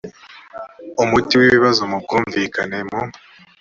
[1.03, 3.01] umuti w ibibazo mu bwumvikane mu